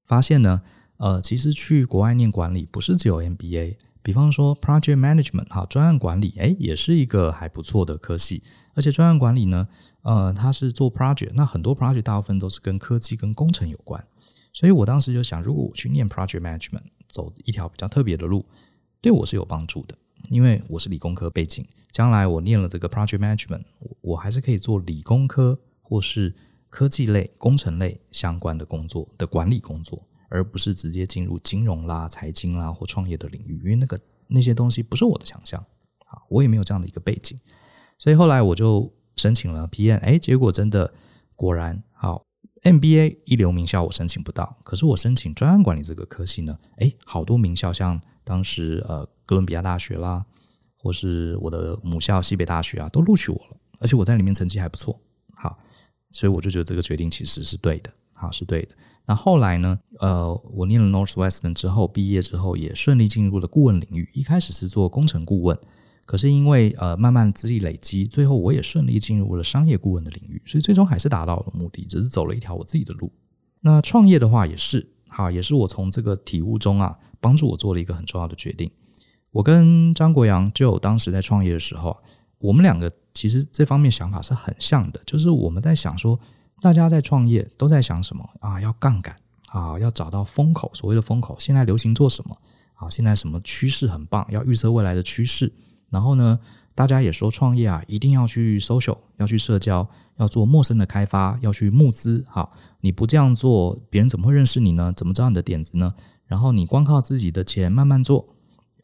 [0.05, 0.61] 发现呢，
[0.97, 3.77] 呃，其实去国外念管理不是只有 MBA。
[4.03, 8.41] 比方说，project management 哈，专案管理，诶，也是一个还不错的科系。
[8.73, 9.67] 而且专案管理呢，
[10.01, 14.03] 呃，它是做 project，那很多 project 大部分都是跟科技、跟工程有关。
[14.53, 18.43] 所以我当时就想，如果我去念 project management，走一条比较特别的路，
[19.01, 19.95] 对我是有帮助的，
[20.31, 23.63] 因为我是理工科背景，将来我念了这个 project management，
[24.01, 26.33] 我还是可以做理工科或是
[26.69, 30.01] 科技类、工程类相关的工作的管理工作。
[30.33, 35.59] 而不是直接进入金融啦、财经啦或创业的领域，因为那个那些东西不是我的强项
[36.05, 37.37] 啊，我也没有这样的一个背景，
[37.97, 40.93] 所以后来我就申请了 PM，哎，结果真的
[41.35, 42.23] 果然好
[42.63, 50.25] ，MBA 一流名校我申请不到，可是我申请专案管理这个科系呢，哎，好多名校像当时呃哥伦比亚大学啦，
[50.77, 54.99] 或是我的母校西北大学啊，都录取我了，而且我在里面成绩还不错，
[55.35, 55.57] 好，
[56.11, 58.75] 所以我就觉得这个决定其实是对的，好，是对的。
[59.03, 59.79] 那后来呢？
[59.99, 64.07] 呃，我念了 Northwestern 之后，毕业之后也顺利进入了顾问领域。
[64.13, 65.57] 一开始是做工程顾问，
[66.05, 70.41] 可是因为呃慢慢资历累积，最后我也顺利进入了商业顾问的领域。
[70.45, 73.11] 所以最终还是达到了目的，只是走了一条我自己的路。
[73.59, 78.69] 那创业的话也是，好，也是我从这个体悟中啊，帮助我做了一个很重要的决定。
[79.31, 81.95] 我跟张国阳就当时在创业的时候，
[82.39, 86.19] 我们两个其实这方面想法是很像的，就是我们在想说。
[86.63, 88.61] 大家在创业都在想什么啊？
[88.61, 89.15] 要杠杆
[89.47, 90.69] 啊，要找到风口。
[90.75, 92.37] 所谓的风口，现在流行做什么？
[92.75, 94.23] 啊，现在什么趋势很棒？
[94.29, 95.51] 要预测未来的趋势。
[95.89, 96.39] 然后呢，
[96.75, 102.23] 大家也说创业啊，一定要去 social，要去社交，要做陌生的开发，要去募资。
[102.29, 104.93] 好，你不这样做，别人怎么会认识你呢？
[104.95, 105.95] 怎么知道你的点子呢？
[106.31, 108.25] 然后你光靠自己的钱慢慢做。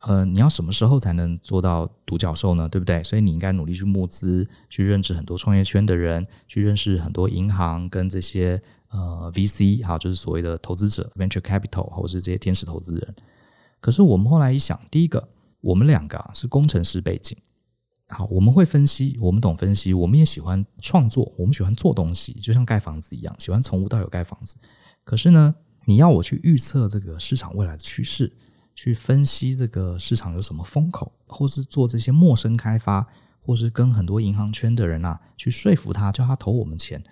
[0.01, 2.67] 呃，你要什么时候才能做到独角兽呢？
[2.67, 3.01] 对不对？
[3.03, 13.15] 所以你应该努力去募资，去认识很多创业圈的人，去认识很多银行跟这些呃 VC，好，就是所谓的投资者 （venture capital） 或者是这些天使投资人。
[13.79, 15.25] 可是我们后来一想，第一个，
[15.61, 17.35] 我们两个是工程师背景，
[18.09, 24.57] 好，我们会分析，我们懂分析，我们也喜欢创作，我们喜欢做东西，就像盖房子一样，喜欢从无到有盖房子。
[25.03, 25.55] 可是呢，
[25.87, 28.31] 你要我去预测这个市场未来的趋势。
[28.75, 33.03] 去分析这个市场有什么风口，或是做这些陌生开发，
[33.41, 37.03] 或是跟很多银行圈的人啊去说服他，叫他投我们钱。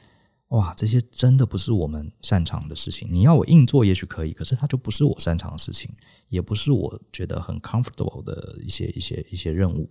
[0.50, 3.10] 哇，这些真的不是我们擅长的事情。
[3.12, 5.90] 你要我硬做，也许可以，可是它就不是我擅长的事情，
[6.30, 9.90] 也不是我觉得很 comfortable 的一些一些一些任务。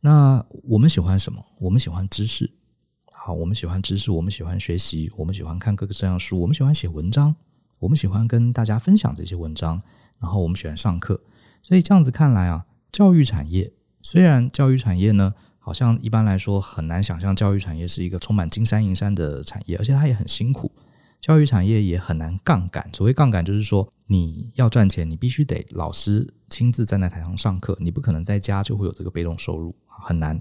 [0.00, 1.40] 那我们喜欢什么？
[1.60, 2.50] 我们喜欢知识。
[3.12, 7.32] 好，我们喜欢知识，我们喜欢学习，我们喜欢看各个各样书，我们喜欢写文章，
[7.80, 9.82] 我们喜欢跟大家分享这些文章，
[10.20, 11.20] 然后我们喜欢上课。
[11.62, 20.70] 所以这样子看来啊，教育产业虽然教育产业呢，好像一般来说很难想象，教育产业是一个充满金山银山的产业，而且它也很辛苦。
[21.20, 22.88] 教育产业也很难杠杆。
[22.94, 30.40] 所谓杠杆，就是说你要赚钱，你必须得老师亲自站在台上上课，你不可能在家就会有这个被动收入，很难。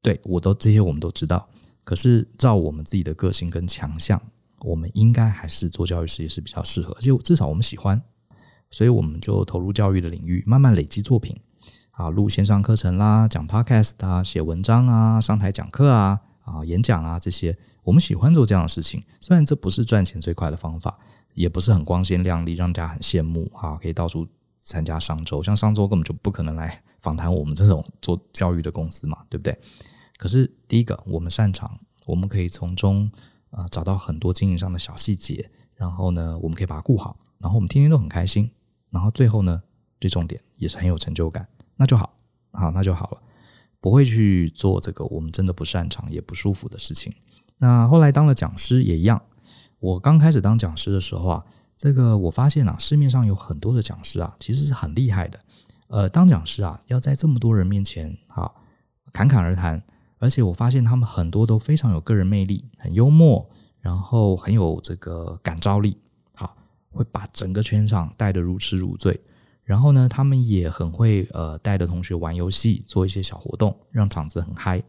[0.00, 1.46] 对，我都这些我们都知道。
[1.84, 4.20] 可是照我们自己的个性跟强项，
[4.60, 8.00] 我们应该还是做教育事业是比较适合，就至少我们喜欢，
[8.70, 11.36] 所以我们就投入教育的领域，慢慢累积作品。
[11.90, 19.02] 啊，录线上课程啦，讲 podcast 啊，写文章啊，上台讲课啊，啊，演讲啊，这些我们喜欢做这样的事情。
[19.18, 20.96] 虽然这不是赚钱最快的方法，
[21.34, 24.24] 也不是很光鲜亮丽，让大家很羡慕哈，可以到处
[24.62, 29.58] 参加商周，像商周根本就不可能来访谈我们这种做教育的公司嘛，对不对？
[30.16, 33.10] 可是第一个，我们擅长，我们可以从中
[33.50, 38.50] 啊、找到很多经营上的小细节，然后呢，我们可以把它顾好，然后我们天天都很开心，
[38.90, 39.62] 然后最后呢，
[40.00, 41.46] 最重点也是很有成就感。
[41.76, 42.12] 那就好，
[42.52, 43.22] 好，那就好了，
[43.80, 47.12] 不会去做这个我们真的不擅长也不舒服的事情。
[47.56, 49.22] 那后来当了讲师也一样，
[49.78, 51.44] 我刚开始当讲师的时候啊，
[51.76, 55.40] 这个我发现啊，市面上有很多的讲师啊，其实是很厉害的。
[55.88, 58.50] 呃，当讲师啊，要在这么多人面前啊
[59.12, 59.82] 侃侃而谈，
[60.18, 63.48] 而且我发现他们很多都非常有个人魅力，很幽默，
[63.80, 65.96] 然后很有这个感召力，
[66.34, 66.56] 好，
[66.90, 69.20] 会把整个圈场带得如痴如醉。
[69.64, 74.82] 然后呢，他们也很会呃带着同学玩游戏，做一些小活动，让场子很嗨。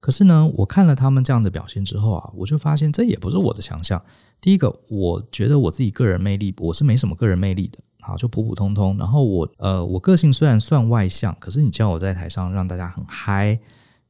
[0.00, 4.02] 可是呢，我看了他们这样的表现之后啊，我就发现这也不是我的强项。
[4.40, 8.96] 第一个，我觉得我自己个人魅力我是没什么个人魅力的，好，就普普通通。
[8.96, 13.60] 然后我呃，我个性虽然算外向，可是你叫我在台上让大家很嗨，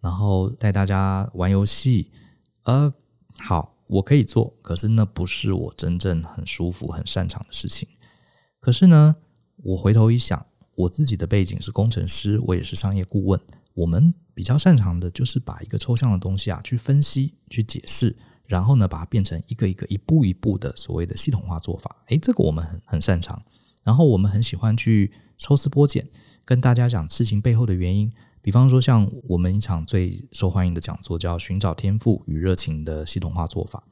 [0.01, 2.11] 然后带大家玩游戏，
[2.65, 2.93] 呃，
[3.39, 7.89] 好，我可以做，可是那不是我真正很舒服、很擅长的事情。
[8.61, 9.15] 可是呢，
[9.57, 13.41] 我回头一想，我自己的背景是工程师，我也是商业顾问。
[13.75, 18.15] 我们比较擅长的就是把一个抽象的东西啊，去分析、去解释，
[18.47, 21.95] 然后呢，把它变成一个一个、一步一步的所谓的系统化做法。
[22.09, 23.41] 诶，这个我们很很擅长。
[23.83, 26.07] 然后我们很喜欢去抽丝剥茧，
[26.45, 28.11] 跟大家讲事情背后的原因。
[28.43, 33.83] 比方说，像我们一场最受欢迎的讲座，叫《寻找天赋与热情的系统化做法》。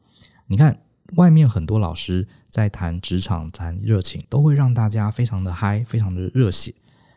[0.47, 0.83] 你看。
[1.17, 6.75] 外面很多老师在谈职场、谈热情，都会让大家非常的嗨，非常的热血。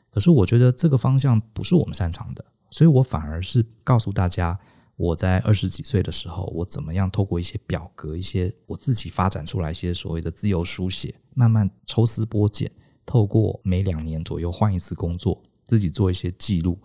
[0.10, 4.58] 可是我觉得这个方向不是我们擅长的，所以我反而是告诉大家，
[4.96, 12.72] 我在二十几岁的时候，我怎么样透过一些表格、一些我自己发展出来一些所谓的自由书写，慢慢抽丝剥茧，
[13.06, 16.80] 透过每两年左右换一次工作，自己做一些记录，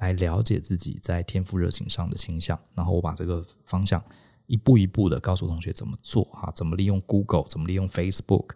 [0.00, 4.02] 来了解自己在天赋热情上的倾向，然后我把这个方向。
[4.46, 8.46] 一步一步的告诉同学怎么做啊，怎么利用 Google，怎么利用 Facebook，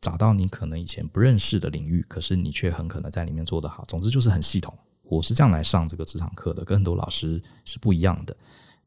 [0.00, 3.82] 找到你可能以前不认识的领域，可是你却很可能在里面做得好。
[3.88, 4.72] 总之就是很系统。
[5.02, 8.36] 我是这样来上这个职场课的，跟很多老师是不一样的。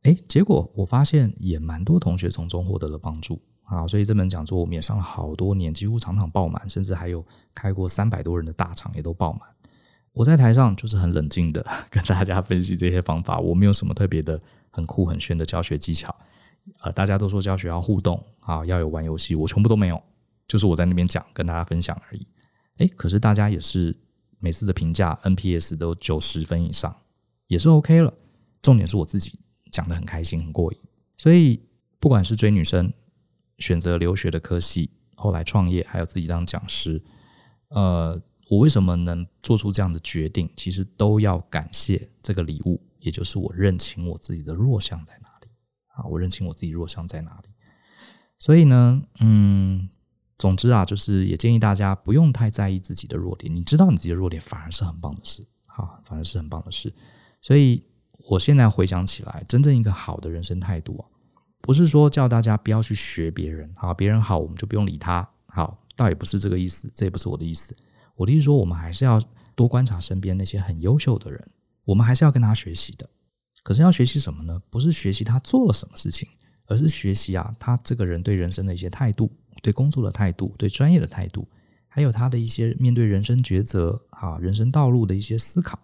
[0.03, 9.41] 诶，结果我发现也蛮多同学从中获得了帮助啊，所以这门讲座我们也上了好多年，几乎场场爆满，甚至还有开过三百多人的大场也都爆满。
[10.13, 16.15] 我在台上就是很冷静的 跟大家分析这些方法，我没有什么特别的很酷很炫的教学技巧。
[16.79, 20.01] 呃，大家都说教学要互动啊，要有玩游戏，我全部都没有，
[20.47, 22.25] 就是我在那边讲，跟大家分享而已。
[22.77, 23.95] 诶，可是大家也是
[24.39, 26.95] 每次的评价 NPS 都九十分以上，
[27.47, 28.13] 也是 OK 了。
[28.61, 29.37] 重点是我自己
[29.71, 30.79] 讲得很开心，很过瘾。
[31.17, 31.61] 所以
[31.99, 32.91] 不管是追女生、
[33.57, 37.03] 选择留学的科系、后来创业，还有自己当讲师，
[37.69, 38.21] 呃，
[38.53, 40.47] 我为什么能做出这样的决定？
[40.55, 45.47] 其实都要感谢这个礼物，也就是我认清我自己的弱项在哪里。
[45.87, 47.49] 啊，我认清我自己弱项在哪里，
[48.37, 49.89] 所以呢，嗯，
[50.37, 56.93] 总之啊，就是也建议大家不用太在意自己的弱点，你知道你自己的弱点反而是很棒的事，啊，反而是很棒的事。
[57.41, 57.83] 所以
[58.29, 61.03] 我现在回想起来，真正一个好的人生态度啊，
[61.61, 67.75] 不是说叫大家不要去学别人，啊，别人好我们就不用理他，好，倒也不是这个意思，这也不是我的意思。
[68.15, 69.21] 我的意思说，我们还是要
[69.55, 71.47] 多观察身边那些很优秀的人，
[71.83, 73.09] 我们还是要跟他学习的。
[73.63, 74.61] 可是要学习什么呢？
[74.69, 76.27] 不是学习他做了什么事情，
[76.67, 81.47] 而是学习啊，他这个人对人生的一些态度，对工作的态度，对专业的态度，
[81.87, 85.79] 还有他的一些面对人生抉择啊、人生道路的一些思考。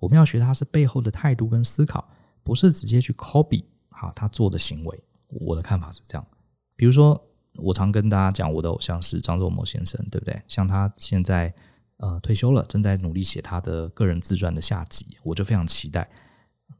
[0.00, 2.08] 我们要学他是背后的态度跟思考，
[2.42, 5.00] 不是直接去 copy 好他做的行为。
[5.28, 6.26] 我的看法是这样。
[6.74, 7.22] 比如说，
[7.56, 10.42] 我常跟大家讲，我的偶像是张忠谋先生，对不对？
[10.48, 11.54] 像他现在
[12.00, 16.08] 呃退休了，正在努力写他的个人自传的下集，我就非常期待。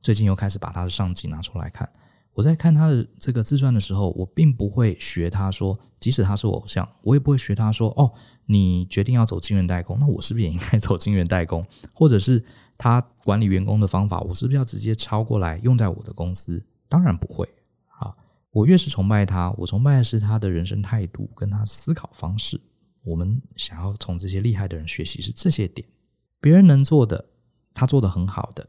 [0.02, 1.88] 最近又开始把他的上集拿出来看。
[2.32, 8.10] 我在看他的这个自传的时候，我并不会学他说，即使他是我偶像，我也不会学他说，哦，
[8.46, 11.66] 你决定要走金源代工，那我是不是也应该 走金源代工？
[11.92, 12.42] 或者是
[12.78, 16.64] 他管理员工的方法，我是不是要直接抄过来用在我的公司？
[16.88, 17.46] 当然不会。
[17.98, 18.14] 啊，
[18.52, 22.58] 我越是崇拜他，我崇拜的是他的人生态度跟他思考方式。
[23.02, 25.86] 我们想要从这些厉害的人学习是这些点，
[26.40, 27.24] 别人能做的，
[27.72, 28.68] 他做得很好的，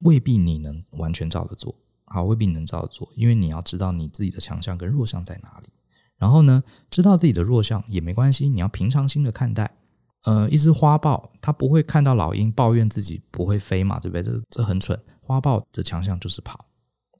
[0.00, 1.74] 未必你能完全照着做。
[2.04, 5.68] 好，未必能照着做，因为你要知道你自己的强项跟弱项在哪里。
[6.16, 9.76] 然后呢，知道自己的弱项也没关系，你要平常心的看待。
[10.24, 14.22] 呃，一只花豹它不会看到老鹰抱怨自己不会飞嘛，对不对？
[14.22, 15.00] 这这很蠢。
[15.20, 16.66] 花豹的强项就是跑。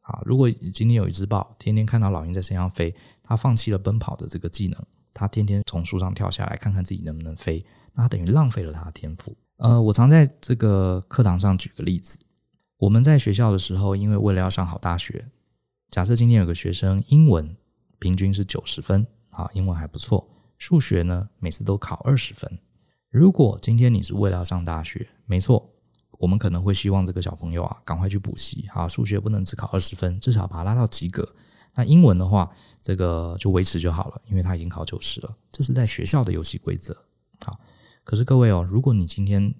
[0.02, 4.84] 啊，如果今天有一只豹天天看到老鹰在身上飞，它放弃了奔跑的这个技能，
[5.20, 7.62] 他天天从树上跳下来看看自己能不能飞，
[7.92, 9.36] 那他等于浪费了他的天赋。
[9.58, 12.18] 呃，我常在这个课堂上举个例子。
[12.78, 15.26] 我们在学校的时候，因为为了要上好大学，
[15.90, 17.54] 假设今天有个学生英文
[17.98, 22.50] 平均是九十分，啊，英文还不错，数学呢每次都考二十分。
[23.10, 25.70] 如果今天你是为了要上大学，没错，
[26.12, 31.28] 我们可能会希望这个小朋友啊赶快去补习，啊，数学不能只考二十分，至少把他拉到及格。
[31.74, 32.50] 那英文的话，
[32.82, 36.96] 这个就维持就好了，因为他已经考九十了，这是在学校的游戏规则。
[37.44, 37.58] 好，
[38.04, 39.54] 可是各位哦，如果你今天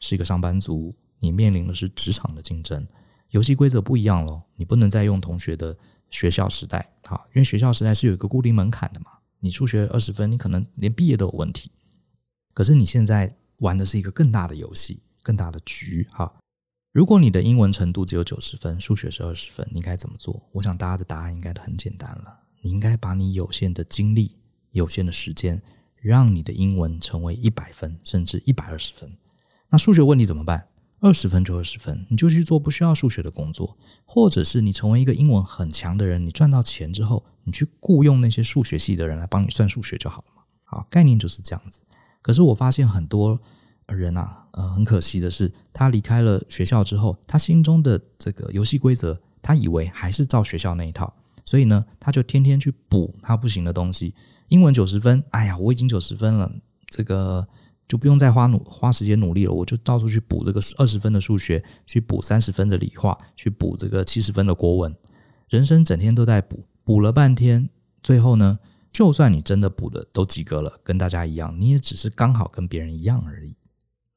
[0.00, 2.86] 是一个上班族，你面临的是职场的竞争，
[3.30, 4.42] 游戏规则不一样喽。
[4.56, 5.76] 你不能再用同学的
[6.08, 9.12] 学校时代，好，因为学校时代是有一个固定门槛的嘛。
[9.38, 11.70] 你数学二十分，你可能连毕业都有问题。
[12.52, 16.32] 可是你现在玩的是一个更大的游戏，更大的局，哈。
[16.92, 20.42] 如果你的英文程度只有九十分，数学是二十分，你该怎么做？
[20.50, 22.40] 我想大家的答案应该都很简单了。
[22.62, 24.36] 你应该把你有限的精力、
[24.72, 25.62] 有限的时间，
[26.00, 29.16] 让你的英文成为一百分，甚至一百二十分。
[29.68, 30.66] 那数学问题怎么办？
[30.98, 40.42] 二十分就二十分，你就去做不需要数学的工作，或者是你成为一个英文很强的人，你赚到钱之后，你去雇佣那些数学系的人来帮你算数学就好了嘛。
[40.64, 41.84] 好，概念就是这样子。
[42.20, 43.40] 可是我发现很多
[43.94, 51.12] 人啊，呃，很可惜的是，他离开了学校之后，他心中的这个游戏规则，他以为还是照学校那一套，
[51.44, 54.14] 所以呢，他就天天去补他不行的东西。
[54.48, 56.50] 英文九十分，哎呀，我已经九十分了，
[56.88, 57.46] 这个。
[57.90, 64.94] 就不用再花努花时间努力了，我就到处去补这个二十分的数学，去补三十分的理化，去补这个七十分的国文。
[65.48, 67.68] 人生整天都在补，补了半天，
[68.00, 68.60] 最后呢，
[68.92, 73.56] 就算你真的补的都及格了，跟大家一样，你也只是刚好跟别人一样而已。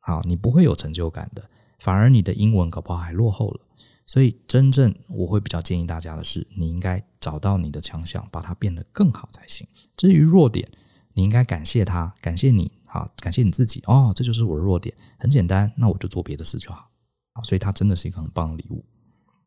[0.06, 1.42] 好，你不会有成就感的，
[1.80, 3.62] 反而你的英文搞不好还落后了。
[4.06, 9.66] 所以，真正我会比较建议大家的是，你应该找到你的强项，把它变得更好才行。
[9.96, 10.70] 至于弱点，
[11.14, 12.70] 你应该感谢他，感谢你。
[12.86, 16.92] 好，感谢你自己哦，这就是我的弱点，很简单，那我就做别的事就好。
[17.34, 18.84] 好，所以它真的是一个很棒的礼物。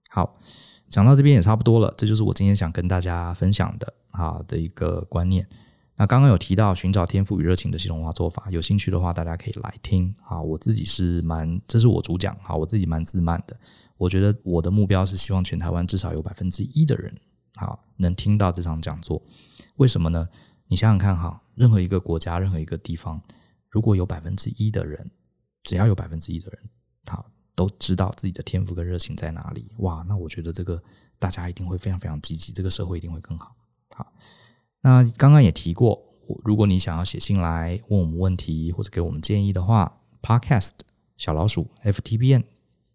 [0.08, 0.38] 好，
[0.88, 5.46] 讲到这边也差不多了，这就是我今天想跟大家分享的啊的一个观念。
[5.96, 10.14] 那刚刚有提到寻找天赋与热情的系统化做法，有兴趣的话大家可以来听。
[10.22, 13.58] 好，我自己是蛮，这是我主讲，好，我自己蛮自满的。
[13.96, 17.14] 我觉得我的目标是希望全台湾至少有百分之一的人，
[17.54, 19.22] 好，能听到这场讲座。
[19.76, 20.28] 为什么呢？
[20.68, 23.18] 你想想看哈，任何一个国家，任何一个地方，
[23.70, 25.10] 如果有百分之一的人，
[25.62, 26.60] 只要有百分之一的人，
[27.04, 27.24] 他
[27.54, 30.82] 都知道自己的天赋跟热情在哪里，哇，那我觉得这个
[31.18, 33.56] 大家一定会非常非常积极，这个社会一定会更好。
[33.94, 34.12] 好，
[34.86, 36.00] 那刚刚也提过，
[36.44, 40.70] 如果你想要写信来问我们问题或者给我们建议的话，podcast
[41.16, 42.44] 小老鼠 ftbn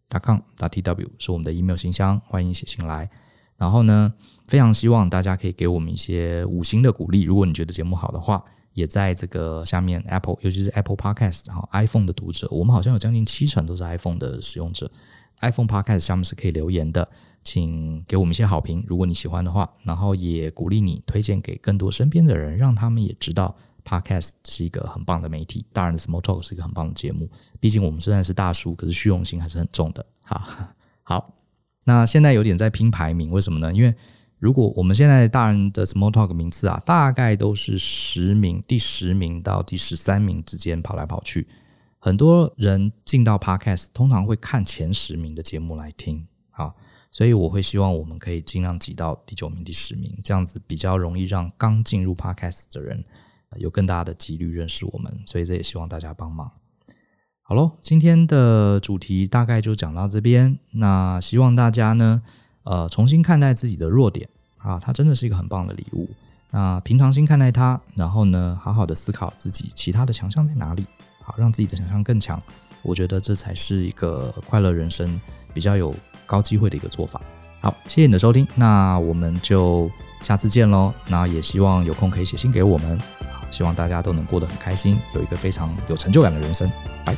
[0.07, 3.09] 打 com 打 tw 是我们的 email 信箱，欢迎写信来。
[3.57, 4.13] 然后呢，
[4.47, 7.23] 非常希望大家可以给我们一些五星的鼓励。
[7.23, 14.89] 如果你觉得节目好的话，也在这个下面 Apple，尤其是 Apple Podcast 哈，iPhone 的读者，我们好像有将近七成都是 iPhone 的使用者。
[15.41, 17.07] iPhone Podcast 下面是可以留言的，
[17.43, 19.69] 请给我们一些好评，如果你喜欢的话。
[19.83, 25.65] 然后也鼓励你推荐给更多身边的人，让他们也知道 Podcast 是一个很棒的媒体。
[25.73, 27.29] 当然，Small Talk 是一个很棒的节目。
[27.59, 30.05] 毕竟我们虽然是大叔，可是虚荣心还是很重的。
[30.23, 30.73] 哈，
[31.03, 31.33] 好。
[31.83, 33.73] 那现在有点在拼排名，为什么呢？
[33.73, 33.93] 因为
[34.37, 41.47] 如果我们现在大人的 Small Talk 名次啊，大概都是十名，第十名到第十三名之间跑来跑去。
[42.03, 46.73] 很多人进到 Podcast，通常会看前十名的节目来听，啊，
[47.11, 53.05] 所以我会希望我们可以尽量挤到第九名、第十名，这样子比较容易让刚进入 Podcast 的人
[53.57, 55.15] 有更大的几率认识我们。
[55.27, 56.51] 所以这也希望大家帮忙。
[57.43, 60.57] 好喽，今天的主题大概就讲到这边。
[60.71, 62.23] 那希望大家呢，
[62.63, 64.27] 呃，重新看待自己的弱点
[64.57, 66.09] 啊，它真的是一个很棒的礼物。
[66.49, 70.83] 那平常心看待它，然后呢，好好的思考自己其他的强项在哪里，
[71.37, 72.41] 让自己的想象更强。
[72.81, 75.19] 我觉得这才是一个快乐人生
[75.53, 75.93] 比较有
[76.25, 77.21] 高机会的一个做法。
[77.59, 79.89] 好，谢谢你的收听，那我们就
[80.21, 80.91] 下次见喽。
[81.07, 82.99] 那也希望有空可以写信给我们。
[83.51, 86.71] 希望大家都能过得很开心，有一个非常有成就感的人生。
[87.05, 87.15] 拜。